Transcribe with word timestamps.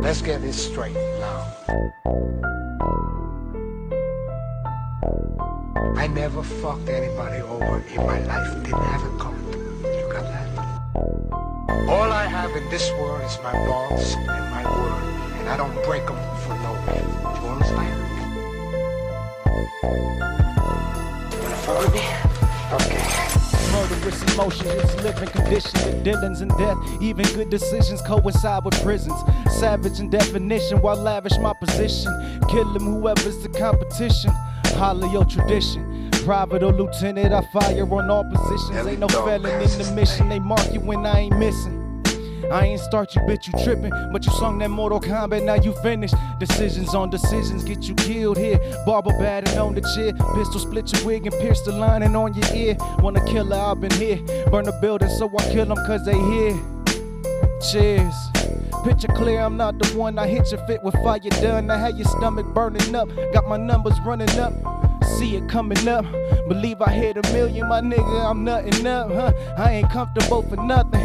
let's 0.00 0.22
get 0.22 0.40
this 0.40 0.66
straight 0.66 0.94
now. 0.94 1.46
I 5.96 6.06
never 6.06 6.42
fucked 6.42 6.88
anybody 6.88 7.42
over 7.42 7.84
in 7.88 7.96
my 8.06 8.20
life. 8.24 8.54
Didn't 8.64 8.82
have 8.82 9.02
to 9.02 9.32
me. 9.32 9.98
You 9.98 10.08
got 10.10 10.24
that? 10.24 10.48
All 11.88 12.10
I 12.10 12.26
have 12.26 12.50
in 12.56 12.68
this 12.70 12.90
world 12.92 13.20
is 13.22 13.38
my 13.42 13.52
balls 13.66 14.14
and 14.14 14.26
my 14.26 14.64
word. 14.64 15.02
And 15.40 15.48
I 15.48 15.56
don't 15.56 15.74
break 15.84 16.06
them 16.06 16.16
for 16.40 16.54
no. 16.64 16.72
Do 16.86 17.40
you 17.42 17.52
understand? 17.52 18.00
Wanna 21.42 21.56
fuck 21.56 21.78
with 21.80 21.94
me? 21.94 22.04
Okay. 22.72 23.39
Murderous 23.72 24.34
emotions, 24.34 24.70
it's 24.70 24.94
living 25.02 25.28
condition. 25.28 25.72
The 25.72 26.00
dealings 26.02 26.40
and 26.40 26.50
death, 26.58 26.76
even 27.00 27.24
good 27.34 27.50
decisions 27.50 28.02
coincide 28.02 28.64
with 28.64 28.80
prisons. 28.82 29.20
Savage 29.50 30.00
in 30.00 30.10
definition, 30.10 30.80
while 30.80 30.96
lavish 30.96 31.38
my 31.40 31.52
position. 31.52 32.12
Kill 32.48 32.74
him, 32.74 32.82
whoever's 32.82 33.38
the 33.42 33.48
competition. 33.48 34.30
Holler 34.76 35.06
your 35.08 35.24
tradition. 35.24 36.10
Private 36.24 36.62
or 36.62 36.72
lieutenant, 36.72 37.32
I 37.32 37.42
fire 37.52 37.82
on 37.92 38.10
all 38.10 38.24
positions. 38.24 38.86
Ain't 38.86 38.98
no 39.00 39.08
felon 39.08 39.62
in 39.62 39.78
the 39.78 39.92
mission. 39.94 40.28
They 40.28 40.38
mark 40.38 40.72
you 40.72 40.80
when 40.80 41.06
I 41.06 41.20
ain't 41.20 41.38
missing. 41.38 41.79
I 42.50 42.66
ain't 42.66 42.80
start 42.80 43.14
you, 43.14 43.22
bitch, 43.22 43.46
you 43.46 43.64
trippin'. 43.64 43.92
But 44.12 44.24
you 44.24 44.32
sung 44.32 44.58
that 44.58 44.70
Mortal 44.70 45.00
Kombat, 45.00 45.44
now 45.44 45.54
you 45.54 45.72
finished. 45.82 46.14
Decisions 46.38 46.94
on 46.94 47.10
decisions 47.10 47.64
get 47.64 47.82
you 47.82 47.94
killed 47.94 48.38
here. 48.38 48.58
Barber 48.86 49.16
batting 49.18 49.58
on 49.58 49.74
the 49.74 49.82
chair. 49.94 50.12
Pistol 50.34 50.60
split 50.60 50.92
your 50.92 51.04
wig 51.04 51.26
and 51.26 51.34
pierce 51.40 51.60
the 51.62 51.72
lining 51.72 52.16
on 52.16 52.34
your 52.34 52.54
ear. 52.54 52.76
Wanna 52.98 53.24
kill 53.26 53.46
her, 53.46 53.54
I've 53.54 53.80
been 53.80 53.90
here. 53.92 54.18
Burn 54.50 54.64
the 54.64 54.78
building, 54.80 55.10
so 55.10 55.30
I 55.38 55.42
kill 55.50 55.66
them 55.66 55.78
cause 55.86 56.04
they 56.04 56.18
here. 56.18 56.58
Cheers. 57.70 58.14
Picture 58.84 59.08
clear, 59.08 59.40
I'm 59.40 59.56
not 59.56 59.78
the 59.78 59.98
one. 59.98 60.18
I 60.18 60.26
hit 60.26 60.50
your 60.50 60.64
fit 60.66 60.82
with 60.82 60.94
fire 61.04 61.18
done. 61.18 61.70
I 61.70 61.76
had 61.76 61.98
your 61.98 62.08
stomach 62.08 62.46
burning 62.54 62.94
up. 62.94 63.08
Got 63.34 63.46
my 63.46 63.58
numbers 63.58 64.00
running 64.00 64.30
up. 64.38 64.54
See 65.18 65.36
it 65.36 65.48
coming 65.48 65.86
up. 65.86 66.06
Believe 66.48 66.80
I 66.80 66.90
hit 66.90 67.16
a 67.18 67.22
million, 67.32 67.68
my 67.68 67.80
nigga. 67.80 68.24
I'm 68.24 68.42
nutting 68.42 68.86
up, 68.86 69.10
huh? 69.10 69.32
I 69.58 69.72
ain't 69.74 69.90
comfortable 69.90 70.42
for 70.42 70.56
nothing. 70.56 71.00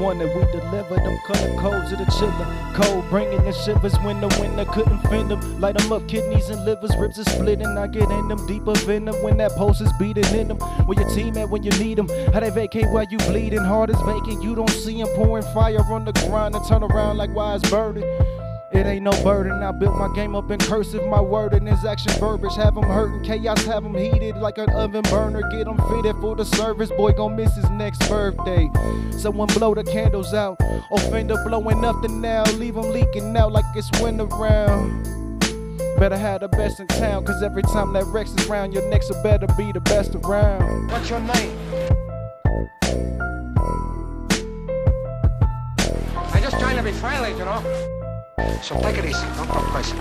Done. 0.00 0.18
They 0.18 0.26
wanted 0.26 0.36
we 0.36 0.52
deliver 0.52 0.96
them 0.96 1.18
color 1.26 1.60
codes 1.60 1.92
of 1.92 1.98
the 1.98 2.06
chiller. 2.18 2.72
Cold 2.74 3.08
bringing 3.10 3.42
the 3.44 3.52
shivers 3.52 3.96
when 3.98 4.20
the 4.20 4.28
winter 4.40 4.64
couldn't 4.64 5.00
fend 5.02 5.30
them. 5.30 5.60
Light 5.60 5.76
them 5.76 5.92
up, 5.92 6.06
kidneys 6.08 6.48
and 6.48 6.64
livers, 6.64 6.94
ribs 6.96 7.18
are 7.18 7.24
splitting. 7.24 7.66
I 7.66 7.86
get 7.86 8.10
in 8.10 8.28
them 8.28 8.46
deeper 8.46 8.74
venom 8.74 9.14
when 9.22 9.36
that 9.38 9.54
pulse 9.56 9.80
is 9.80 9.92
beating 9.98 10.24
in 10.34 10.48
them. 10.48 10.58
Where 10.86 11.00
your 11.00 11.08
team 11.10 11.36
at 11.38 11.48
when 11.48 11.62
you 11.62 11.70
need 11.72 11.98
them? 11.98 12.08
How 12.32 12.40
they 12.40 12.50
vacate 12.50 12.88
while 12.90 13.04
you 13.04 13.18
bleeding? 13.18 13.60
Heart 13.60 13.90
is 13.90 14.00
vacant, 14.02 14.42
you 14.42 14.54
don't 14.54 14.70
see 14.70 15.02
them 15.02 15.08
pouring 15.14 15.44
fire 15.54 15.80
on 15.92 16.04
the 16.04 16.12
grind 16.12 16.54
and 16.54 16.66
turn 16.66 16.82
around 16.82 17.16
like 17.18 17.30
wise 17.34 17.62
burden. 17.70 18.02
It 18.72 18.86
ain't 18.86 19.02
no 19.02 19.10
burden. 19.24 19.64
I 19.64 19.72
built 19.72 19.96
my 19.96 20.08
game 20.14 20.36
up 20.36 20.48
in 20.50 20.60
cursive. 20.60 21.04
My 21.06 21.20
word 21.20 21.54
and 21.54 21.68
his 21.68 21.84
action 21.84 22.12
verbiage 22.20 22.54
have 22.54 22.76
him 22.76 22.84
hurting. 22.84 23.24
Chaos 23.24 23.64
have 23.64 23.84
him 23.84 23.94
heated 23.94 24.36
like 24.36 24.58
an 24.58 24.70
oven 24.70 25.02
burner. 25.02 25.42
Get 25.50 25.66
him 25.66 25.76
fitted 25.88 26.14
for 26.20 26.36
the 26.36 26.44
service. 26.44 26.88
Boy 26.90 27.12
gon' 27.12 27.34
miss 27.34 27.54
his 27.56 27.68
next 27.70 28.08
birthday. 28.08 28.70
Someone 29.10 29.48
blow 29.48 29.74
the 29.74 29.82
candles 29.82 30.32
out. 30.34 30.56
Offender 30.92 31.36
blowing 31.44 31.80
nothing 31.80 32.20
now. 32.20 32.44
Leave 32.52 32.76
him 32.76 32.92
leaking 32.92 33.36
out 33.36 33.50
like 33.50 33.64
it's 33.74 33.90
winter 34.00 34.26
round. 34.26 35.04
Better 35.98 36.16
have 36.16 36.42
the 36.42 36.48
best 36.48 36.78
in 36.78 36.86
town. 36.86 37.24
Cause 37.24 37.42
every 37.42 37.62
time 37.62 37.92
that 37.94 38.04
Rex 38.06 38.30
is 38.30 38.46
round, 38.46 38.72
your 38.72 38.88
next 38.88 39.10
will 39.10 39.20
better 39.24 39.48
be 39.58 39.72
the 39.72 39.80
best 39.80 40.14
around. 40.14 40.92
What's 40.92 41.10
your 41.10 41.20
name? 41.20 41.58
I'm 46.14 46.42
just 46.42 46.58
trying 46.60 46.76
to 46.76 46.84
be 46.84 46.92
friendly, 46.92 47.32
you 47.32 47.44
know. 47.44 47.99
So 48.62 48.80
take 48.80 48.98
it 48.98 49.04
easy. 49.04 49.26
Don't 49.36 49.46
talk 49.46 49.64
crazy. 49.64 49.96